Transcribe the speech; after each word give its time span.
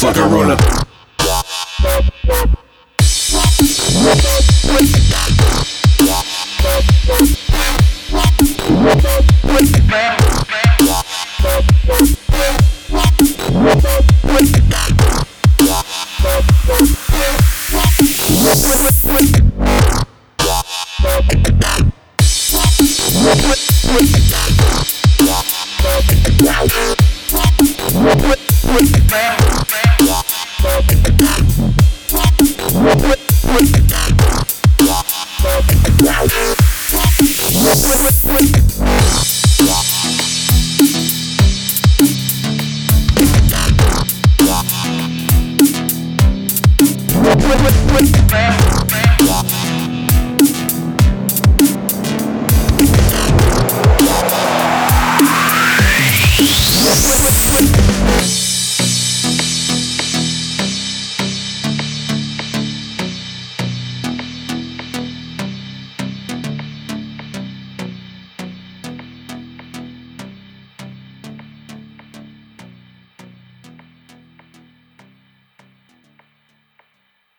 motherfucker 0.00 0.30
ruler. 0.30 0.89